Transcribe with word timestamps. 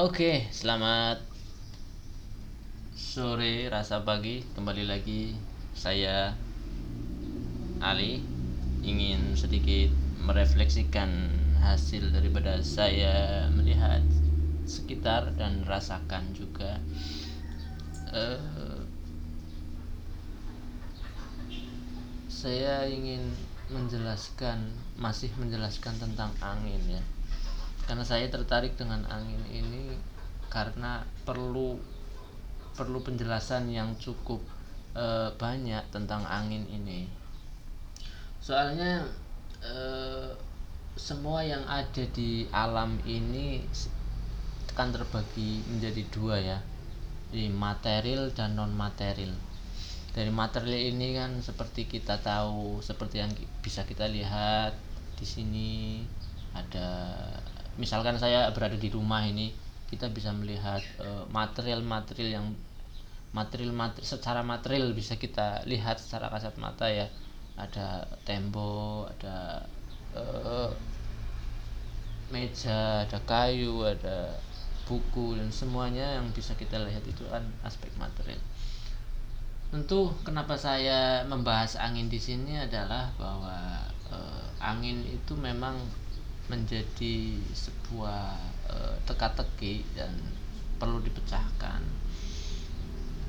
Oke, 0.00 0.48
selamat 0.48 1.20
sore 2.96 3.68
rasa 3.68 4.00
pagi. 4.00 4.40
Kembali 4.56 4.88
lagi 4.88 5.36
saya 5.76 6.32
Ali 7.84 8.24
ingin 8.80 9.36
sedikit 9.36 9.92
merefleksikan 10.24 11.36
hasil 11.60 12.16
daripada 12.16 12.64
saya 12.64 13.44
melihat 13.52 14.00
sekitar 14.64 15.36
dan 15.36 15.68
rasakan 15.68 16.32
juga 16.32 16.80
uh, 18.16 18.80
saya 22.32 22.88
ingin 22.88 23.20
menjelaskan 23.68 24.64
masih 24.96 25.28
menjelaskan 25.36 25.92
tentang 26.00 26.32
angin 26.40 26.80
ya 26.88 27.04
karena 27.90 28.06
saya 28.06 28.30
tertarik 28.30 28.78
dengan 28.78 29.02
angin 29.10 29.42
ini 29.50 29.98
karena 30.46 31.02
perlu 31.26 31.74
perlu 32.78 33.02
penjelasan 33.02 33.66
yang 33.66 33.98
cukup 33.98 34.38
e, 34.94 35.34
banyak 35.34 35.82
tentang 35.90 36.22
angin 36.22 36.62
ini. 36.70 37.10
Soalnya 38.38 39.10
e, 39.58 39.74
semua 40.94 41.42
yang 41.42 41.66
ada 41.66 42.06
di 42.14 42.46
alam 42.54 42.94
ini 43.02 43.66
akan 44.70 44.94
terbagi 44.94 45.66
menjadi 45.66 46.02
dua 46.14 46.38
ya. 46.38 46.58
Di 47.34 47.50
material 47.50 48.30
dan 48.30 48.54
non 48.54 48.70
material 48.70 49.34
dari 50.14 50.30
material 50.30 50.94
ini 50.94 51.14
kan 51.18 51.42
seperti 51.42 51.86
kita 51.86 52.22
tahu 52.22 52.82
seperti 52.82 53.22
yang 53.22 53.30
bisa 53.62 53.86
kita 53.86 54.10
lihat 54.10 54.74
di 55.14 55.26
sini 55.26 56.02
ada 56.50 57.14
misalkan 57.80 58.20
saya 58.20 58.52
berada 58.52 58.76
di 58.76 58.92
rumah 58.92 59.24
ini 59.24 59.56
kita 59.88 60.12
bisa 60.12 60.30
melihat 60.36 60.84
eh, 61.00 61.24
material-material 61.32 62.30
yang 62.30 62.46
material 63.30 63.70
materi 63.70 64.02
secara 64.06 64.42
material 64.42 64.90
bisa 64.90 65.14
kita 65.14 65.62
lihat 65.66 66.02
secara 66.02 66.30
kasat 66.30 66.54
mata 66.58 66.86
ya. 66.90 67.06
Ada 67.60 68.08
tembok 68.24 69.12
ada 69.12 69.60
uh, 70.16 70.70
meja 72.32 73.04
ada 73.04 73.18
kayu 73.28 73.84
ada 73.84 74.32
buku 74.88 75.36
dan 75.38 75.52
semuanya 75.52 76.18
yang 76.18 76.32
bisa 76.32 76.56
kita 76.56 76.80
lihat 76.80 77.04
itu 77.06 77.22
kan 77.28 77.44
aspek 77.62 77.92
material. 78.00 78.40
Tentu 79.70 80.10
kenapa 80.26 80.58
saya 80.58 81.22
membahas 81.30 81.78
angin 81.78 82.10
di 82.10 82.18
sini 82.18 82.58
adalah 82.58 83.12
bahwa 83.14 83.86
uh, 84.10 84.46
angin 84.58 85.06
itu 85.06 85.36
memang 85.38 85.78
menjadi 86.50 87.38
sebuah 87.54 88.34
e, 88.66 88.76
teka-teki 89.06 89.86
dan 89.94 90.10
perlu 90.82 90.98
dipecahkan. 90.98 91.80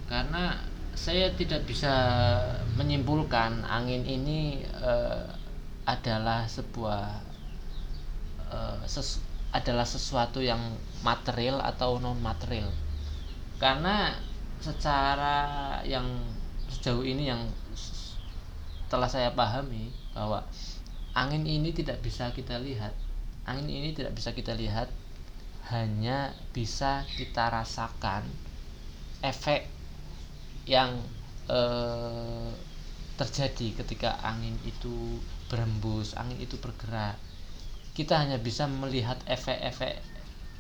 Karena 0.09 0.57
saya 0.97 1.29
tidak 1.37 1.69
bisa 1.69 1.93
menyimpulkan 2.73 3.61
angin 3.69 4.01
ini 4.01 4.65
e, 4.65 4.93
adalah 5.85 6.49
sebuah 6.49 7.05
e, 8.49 8.57
ses, 8.89 9.21
adalah 9.53 9.85
sesuatu 9.85 10.41
yang 10.41 10.59
material 11.05 11.61
atau 11.61 12.01
non 12.01 12.17
material 12.17 12.73
karena 13.61 14.17
secara 14.57 15.37
yang 15.85 16.17
sejauh 16.65 17.05
ini 17.05 17.29
yang 17.29 17.45
telah 18.89 19.05
saya 19.05 19.29
pahami 19.37 19.93
bahwa 20.17 20.41
angin 21.13 21.45
ini 21.45 21.69
tidak 21.69 22.01
bisa 22.01 22.33
kita 22.33 22.57
lihat 22.57 22.89
angin 23.45 23.69
ini 23.69 23.89
tidak 23.95 24.17
bisa 24.17 24.33
kita 24.33 24.53
lihat. 24.57 24.89
Hanya 25.71 26.35
bisa 26.51 27.07
kita 27.15 27.47
rasakan 27.47 28.27
efek 29.23 29.69
yang 30.67 30.99
eh, 31.47 32.51
terjadi 33.15 33.79
ketika 33.79 34.17
angin 34.25 34.57
itu 34.65 35.21
berembus 35.51 36.15
angin 36.15 36.39
itu 36.39 36.55
bergerak. 36.57 37.19
Kita 37.91 38.23
hanya 38.23 38.39
bisa 38.39 38.71
melihat 38.71 39.19
efek-efek 39.27 39.99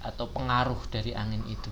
atau 0.03 0.27
pengaruh 0.29 0.79
dari 0.91 1.15
angin 1.15 1.41
itu. 1.47 1.71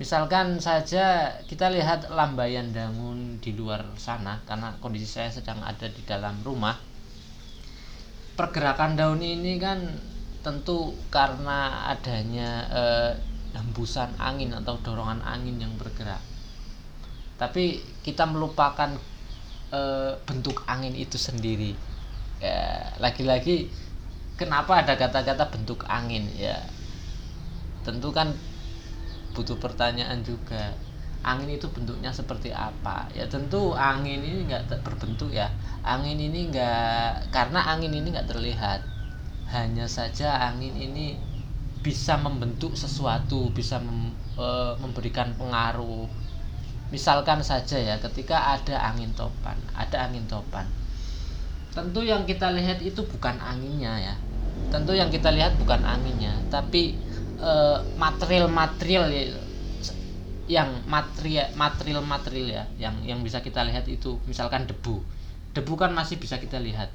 Misalkan 0.00 0.58
saja 0.58 1.36
kita 1.44 1.68
lihat 1.68 2.08
lambaian 2.08 2.72
daun 2.72 3.38
di 3.38 3.52
luar 3.52 3.84
sana 4.00 4.40
karena 4.48 4.72
kondisi 4.80 5.04
saya 5.04 5.28
sedang 5.28 5.60
ada 5.60 5.86
di 5.86 6.02
dalam 6.08 6.40
rumah. 6.40 6.74
Pergerakan 8.32 8.96
daun 8.96 9.20
ini 9.20 9.60
kan 9.60 9.84
tentu 10.42 10.90
karena 11.08 11.86
adanya 11.94 12.66
eh, 12.74 13.12
hembusan 13.54 14.10
angin 14.18 14.50
atau 14.52 14.74
dorongan 14.82 15.22
angin 15.22 15.56
yang 15.62 15.72
bergerak. 15.78 16.20
Tapi 17.38 17.78
kita 18.02 18.26
melupakan 18.26 18.90
eh, 19.70 20.12
bentuk 20.26 20.66
angin 20.66 20.92
itu 20.98 21.16
sendiri. 21.16 21.72
Ya 22.42 22.90
lagi-lagi 22.98 23.70
kenapa 24.34 24.82
ada 24.82 24.98
kata-kata 24.98 25.46
bentuk 25.54 25.86
angin 25.86 26.26
ya? 26.34 26.58
Tentu 27.86 28.10
kan 28.10 28.34
butuh 29.32 29.56
pertanyaan 29.62 30.26
juga. 30.26 30.74
Angin 31.22 31.54
itu 31.54 31.70
bentuknya 31.70 32.10
seperti 32.10 32.50
apa? 32.50 33.06
Ya 33.14 33.30
tentu 33.30 33.78
angin 33.78 34.26
ini 34.26 34.50
nggak 34.50 34.82
berbentuk 34.82 35.30
ya. 35.30 35.54
Angin 35.86 36.18
ini 36.18 36.50
nggak 36.50 37.30
karena 37.30 37.62
angin 37.62 37.94
ini 37.94 38.10
nggak 38.10 38.26
terlihat 38.26 38.91
hanya 39.52 39.84
saja 39.84 40.48
angin 40.48 40.72
ini 40.74 41.32
bisa 41.82 42.14
membentuk 42.14 42.78
sesuatu 42.78 43.50
bisa 43.50 43.82
mem, 43.82 44.14
e, 44.38 44.46
memberikan 44.78 45.34
pengaruh. 45.34 46.06
Misalkan 46.94 47.42
saja 47.42 47.76
ya 47.76 47.98
ketika 47.98 48.54
ada 48.54 48.78
angin 48.88 49.10
topan 49.12 49.58
ada 49.74 50.08
angin 50.08 50.24
topan. 50.30 50.64
Tentu 51.74 52.04
yang 52.06 52.22
kita 52.24 52.54
lihat 52.54 52.80
itu 52.80 53.02
bukan 53.02 53.36
anginnya 53.42 53.98
ya. 53.98 54.14
Tentu 54.70 54.94
yang 54.94 55.10
kita 55.10 55.34
lihat 55.34 55.58
bukan 55.58 55.82
anginnya 55.82 56.32
tapi 56.48 56.94
e, 57.36 57.52
material-material 57.98 59.10
yang 60.46 60.68
material 60.86 61.48
material 61.54 62.02
material 62.04 62.48
ya 62.50 62.64
yang 62.78 62.94
yang 63.02 63.18
bisa 63.26 63.42
kita 63.42 63.66
lihat 63.66 63.90
itu. 63.90 64.22
Misalkan 64.30 64.70
debu. 64.70 65.02
Debu 65.52 65.74
kan 65.74 65.90
masih 65.90 66.16
bisa 66.22 66.38
kita 66.38 66.62
lihat. 66.62 66.94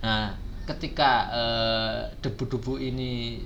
Nah 0.00 0.43
ketika 0.64 1.28
eh, 1.30 2.08
debu-debu 2.24 2.80
ini 2.80 3.44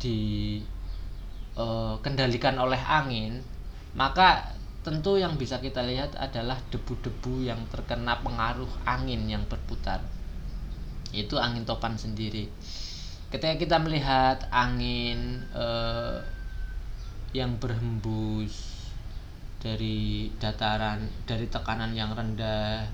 dikendalikan 0.00 2.56
eh, 2.56 2.64
oleh 2.64 2.80
angin 2.80 3.44
maka 3.92 4.56
tentu 4.82 5.20
yang 5.20 5.38
bisa 5.38 5.62
kita 5.62 5.84
lihat 5.84 6.16
adalah 6.18 6.58
debu-debu 6.72 7.46
yang 7.46 7.60
terkena 7.70 8.18
pengaruh 8.18 8.68
angin 8.82 9.30
yang 9.30 9.46
berputar. 9.46 10.02
Itu 11.14 11.38
angin 11.38 11.62
topan 11.62 11.94
sendiri. 11.94 12.50
Ketika 13.30 13.54
kita 13.56 13.76
melihat 13.78 14.50
angin 14.50 15.46
eh, 15.54 16.18
yang 17.32 17.56
berhembus 17.56 18.84
dari 19.62 20.28
dataran 20.42 21.06
dari 21.24 21.46
tekanan 21.46 21.94
yang 21.94 22.12
rendah 22.12 22.90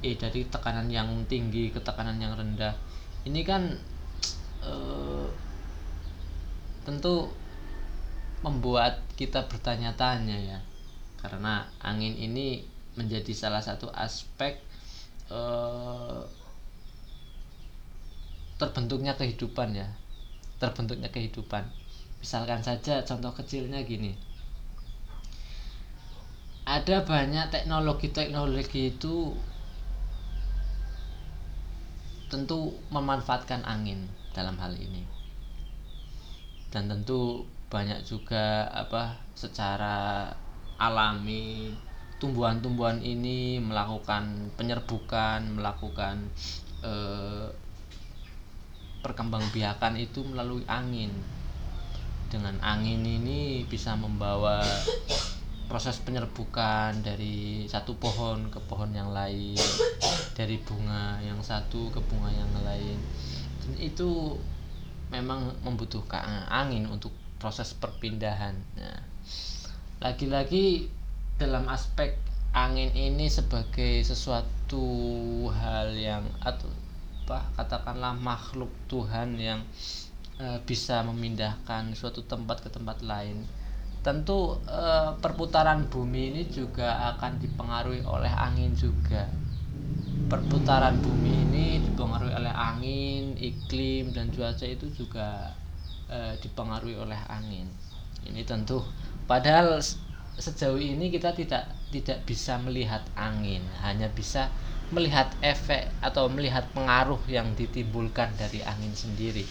eh 0.00 0.16
dari 0.18 0.48
tekanan 0.48 0.90
yang 0.90 1.08
tinggi 1.30 1.70
ke 1.70 1.78
tekanan 1.78 2.18
yang 2.18 2.34
rendah. 2.34 2.74
Ini 3.24 3.40
kan 3.46 3.62
eh, 4.64 5.28
tentu 6.84 7.30
membuat 8.44 9.00
kita 9.16 9.48
bertanya-tanya 9.48 10.36
ya. 10.36 10.58
Karena 11.20 11.64
angin 11.80 12.12
ini 12.16 12.64
menjadi 12.94 13.32
salah 13.32 13.64
satu 13.64 13.88
aspek 13.94 14.60
eh, 15.32 16.22
terbentuknya 18.60 19.16
kehidupan 19.16 19.72
ya. 19.72 19.88
Terbentuknya 20.60 21.08
kehidupan. 21.08 21.64
Misalkan 22.20 22.60
saja 22.64 23.04
contoh 23.04 23.32
kecilnya 23.36 23.84
gini. 23.84 24.16
Ada 26.64 27.04
banyak 27.04 27.52
teknologi-teknologi 27.52 28.96
itu 28.96 29.36
tentu 32.34 32.74
memanfaatkan 32.90 33.62
angin 33.62 34.10
dalam 34.34 34.58
hal 34.58 34.74
ini. 34.74 35.06
Dan 36.74 36.90
tentu 36.90 37.46
banyak 37.70 38.02
juga 38.02 38.66
apa 38.74 39.14
secara 39.38 40.26
alami 40.74 41.70
tumbuhan-tumbuhan 42.18 42.98
ini 42.98 43.62
melakukan 43.62 44.50
penyerbukan 44.58 45.46
melakukan 45.54 46.26
eh, 46.82 47.46
perkembangbiakan 49.06 49.94
itu 49.94 50.26
melalui 50.26 50.66
angin. 50.66 51.14
Dengan 52.26 52.58
angin 52.66 53.06
ini 53.06 53.62
bisa 53.70 53.94
membawa 53.94 54.58
proses 55.70 56.02
penyerbukan 56.02 56.98
dari 57.06 57.70
satu 57.70 57.94
pohon 57.94 58.50
ke 58.50 58.58
pohon 58.66 58.90
yang 58.90 59.14
lain 59.14 59.54
dari 60.34 60.58
bunga 60.60 61.22
yang 61.22 61.38
satu 61.40 61.88
ke 61.94 62.00
bunga 62.10 62.28
yang 62.34 62.50
lain. 62.60 62.98
Dan 63.64 63.72
itu 63.80 64.36
memang 65.08 65.54
membutuhkan 65.62 66.50
angin 66.50 66.90
untuk 66.90 67.14
proses 67.38 67.72
perpindahan. 67.72 68.58
Nah 68.74 68.98
lagi-lagi 70.02 70.90
dalam 71.38 71.70
aspek 71.70 72.18
angin 72.54 72.90
ini 72.94 73.26
sebagai 73.30 74.02
sesuatu 74.02 74.86
hal 75.50 75.94
yang 75.94 76.24
atau 76.42 76.70
apa 77.24 77.40
katakanlah 77.56 78.12
makhluk 78.20 78.68
Tuhan 78.84 79.40
yang 79.40 79.64
e, 80.36 80.60
bisa 80.68 81.00
memindahkan 81.08 81.96
suatu 81.96 82.20
tempat 82.28 82.60
ke 82.60 82.68
tempat 82.68 83.00
lain. 83.00 83.48
Tentu 84.04 84.60
e, 84.68 84.82
perputaran 85.24 85.88
bumi 85.88 86.36
ini 86.36 86.42
juga 86.52 87.16
akan 87.16 87.40
dipengaruhi 87.40 88.04
oleh 88.04 88.28
angin 88.28 88.76
juga 88.76 89.24
perputaran 90.34 90.98
bumi 90.98 91.46
ini 91.46 91.66
dipengaruhi 91.78 92.34
oleh 92.34 92.50
angin 92.50 93.38
iklim 93.38 94.10
dan 94.10 94.34
cuaca 94.34 94.66
itu 94.66 94.90
juga 94.90 95.54
e, 96.10 96.34
dipengaruhi 96.42 96.98
oleh 96.98 97.20
angin. 97.30 97.70
Ini 98.26 98.42
tentu. 98.42 98.82
Padahal 99.30 99.78
sejauh 100.34 100.82
ini 100.82 101.14
kita 101.14 101.30
tidak 101.38 101.70
tidak 101.94 102.26
bisa 102.26 102.58
melihat 102.58 103.06
angin 103.14 103.62
hanya 103.86 104.10
bisa 104.10 104.50
melihat 104.90 105.30
efek 105.38 105.86
atau 106.02 106.26
melihat 106.26 106.66
pengaruh 106.74 107.22
yang 107.30 107.54
ditimbulkan 107.54 108.34
dari 108.34 108.58
angin 108.66 108.90
sendiri. 108.90 109.46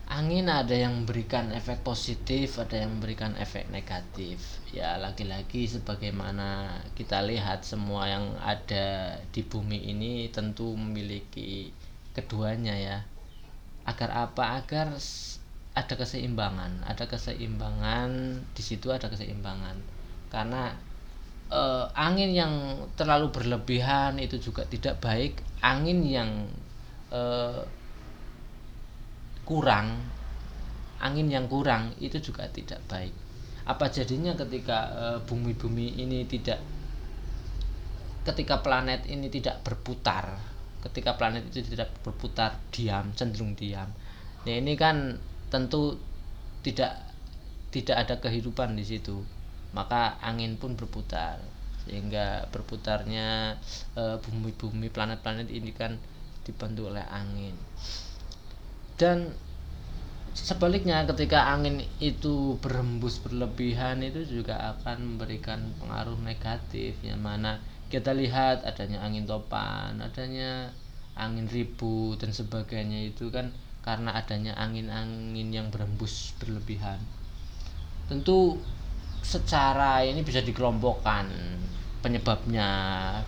Angin 0.06 0.46
ada 0.46 0.78
yang 0.78 1.02
memberikan 1.02 1.50
efek 1.50 1.82
positif 1.82 2.62
ada 2.62 2.78
yang 2.78 2.94
memberikan 3.00 3.34
efek 3.42 3.66
negatif. 3.74 4.38
Ya 4.70 5.02
lagi-lagi 5.02 5.66
sebagaimana 5.66 6.78
kita 6.94 7.26
lihat 7.26 7.66
semua 7.66 8.06
yang 8.06 8.38
ada 8.38 9.18
di 9.34 9.42
bumi 9.42 9.90
ini 9.90 10.30
tentu 10.30 10.78
memiliki 10.78 11.74
keduanya 12.14 12.78
ya 12.78 13.02
agar 13.86 14.10
apa? 14.30 14.62
Agar 14.62 14.94
ada 15.76 15.94
keseimbangan. 15.94 16.86
Ada 16.86 17.06
keseimbangan 17.06 18.10
di 18.54 18.64
situ 18.66 18.90
ada 18.90 19.08
keseimbangan. 19.08 19.78
Karena 20.30 20.74
uh, 21.54 21.86
angin 21.94 22.34
yang 22.34 22.54
terlalu 22.98 23.30
berlebihan 23.32 24.18
itu 24.18 24.42
juga 24.42 24.66
tidak 24.66 24.98
baik. 25.02 25.42
Angin 25.62 26.02
yang 26.06 26.50
uh, 27.14 27.62
kurang 29.46 30.16
angin 31.06 31.30
yang 31.30 31.46
kurang 31.46 31.94
itu 32.02 32.18
juga 32.18 32.50
tidak 32.50 32.82
baik. 32.90 33.14
Apa 33.66 33.90
jadinya 33.90 34.34
ketika 34.38 34.90
bumi-bumi 35.26 35.94
uh, 35.94 36.02
ini 36.02 36.20
tidak 36.26 36.62
ketika 38.26 38.66
planet 38.66 39.06
ini 39.06 39.30
tidak 39.30 39.62
berputar 39.62 40.55
ketika 40.86 41.18
planet 41.18 41.50
itu 41.50 41.66
tidak 41.74 41.90
berputar 42.06 42.62
diam 42.70 43.10
cenderung 43.18 43.58
diam. 43.58 43.90
Nah 44.46 44.54
ini 44.54 44.78
kan 44.78 45.18
tentu 45.50 45.98
tidak 46.62 46.94
tidak 47.74 48.08
ada 48.08 48.16
kehidupan 48.22 48.78
di 48.78 48.86
situ. 48.86 49.26
Maka 49.74 50.22
angin 50.22 50.56
pun 50.56 50.78
berputar. 50.78 51.42
Sehingga 51.86 52.50
berputarnya 52.50 53.60
eh, 53.98 54.18
bumi-bumi 54.22 54.90
planet-planet 54.90 55.50
ini 55.52 55.72
kan 55.74 55.98
dibantu 56.46 56.94
oleh 56.94 57.04
angin. 57.10 57.58
Dan 58.96 59.34
sebaliknya 60.36 61.04
ketika 61.08 61.52
angin 61.52 61.84
itu 62.04 62.60
berembus 62.60 63.20
berlebihan 63.24 64.04
itu 64.04 64.24
juga 64.28 64.76
akan 64.76 65.16
memberikan 65.16 65.64
pengaruh 65.80 66.20
negatif 66.22 67.00
yang 67.02 67.24
mana 67.24 67.60
kita 67.96 68.12
lihat 68.12 68.68
adanya 68.68 69.00
angin 69.08 69.24
topan 69.24 69.96
adanya 70.04 70.68
angin 71.16 71.48
ribu 71.48 72.20
dan 72.20 72.36
sebagainya 72.36 73.08
itu 73.08 73.32
kan 73.32 73.56
karena 73.86 74.18
adanya 74.18 74.58
angin-angin 74.58 75.54
yang 75.54 75.70
berembus 75.70 76.34
berlebihan. 76.42 76.98
Tentu 78.10 78.58
secara 79.22 80.02
ini 80.02 80.26
bisa 80.26 80.42
dikelompokkan 80.42 81.30
penyebabnya 82.02 82.70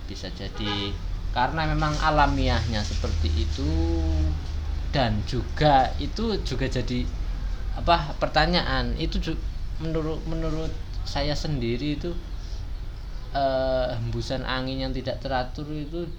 bisa 0.09 0.33
jadi 0.33 0.91
karena 1.29 1.69
memang 1.69 1.93
alamiahnya 2.01 2.81
seperti 2.81 3.29
itu 3.37 3.71
dan 4.89 5.21
juga 5.29 5.93
itu 6.01 6.41
juga 6.41 6.65
jadi 6.65 7.05
apa 7.77 8.17
pertanyaan. 8.17 8.97
Itu 8.97 9.21
menurut 9.77 10.25
menurut 10.25 10.73
saya 11.05 11.37
sendiri 11.37 12.01
itu 12.01 12.17
eh, 13.38 13.88
hembusan 14.01 14.42
angin 14.44 14.81
yang 14.84 14.94
tidak 14.94 15.22
teratur 15.22 15.68
itu 15.72 16.10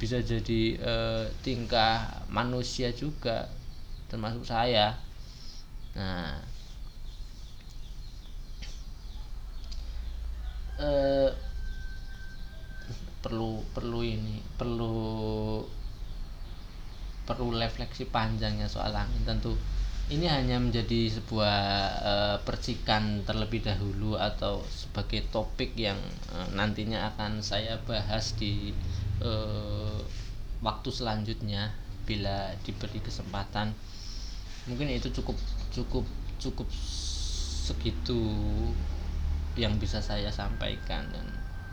bisa 0.00 0.22
jadi 0.22 0.60
eh, 0.78 1.24
tingkah 1.44 2.24
manusia 2.30 2.94
juga 2.94 3.50
termasuk 4.08 4.44
saya. 4.46 4.96
Nah. 5.98 6.40
Eh, 10.74 11.30
perlu 13.24 13.64
perlu 13.72 14.04
ini 14.04 14.36
perlu 14.58 15.64
perlu 17.24 17.46
refleksi 17.56 18.04
panjangnya 18.04 18.68
soal 18.68 18.92
angin. 18.92 19.22
Tentu 19.24 19.56
ini 20.12 20.28
hanya 20.28 20.60
menjadi 20.60 21.08
sebuah 21.16 21.60
e, 22.04 22.14
percikan 22.44 23.24
terlebih 23.24 23.64
dahulu 23.64 24.20
atau 24.20 24.60
sebagai 24.68 25.24
topik 25.32 25.72
yang 25.80 25.96
e, 26.28 26.36
nantinya 26.52 27.08
akan 27.14 27.40
saya 27.40 27.80
bahas 27.88 28.36
di 28.36 28.76
e, 29.24 29.32
waktu 30.60 30.90
selanjutnya 30.92 31.72
bila 32.04 32.52
diberi 32.68 33.00
kesempatan. 33.00 33.72
Mungkin 34.68 34.92
itu 34.92 35.08
cukup 35.08 35.40
cukup 35.72 36.04
cukup 36.36 36.68
segitu 37.64 38.20
yang 39.56 39.80
bisa 39.80 40.04
saya 40.04 40.28
sampaikan 40.28 41.08
dan 41.16 41.24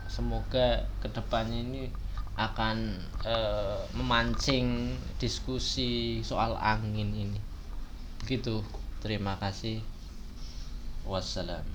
semoga 0.08 0.88
ke 1.04 1.08
depannya 1.12 1.60
ini 1.60 1.82
akan 2.40 2.96
memancing 3.92 4.96
diskusi 5.20 6.24
soal 6.24 6.56
angin 6.56 7.12
ini 7.12 7.51
begitu 8.22 8.62
terima 9.02 9.34
kasih. 9.42 9.82
Wassalam 11.02 11.71